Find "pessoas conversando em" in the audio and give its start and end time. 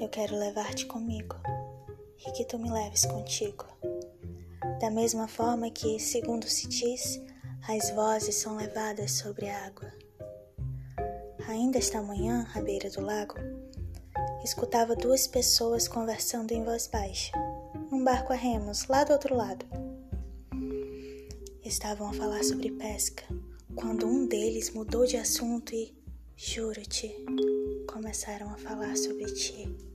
15.26-16.64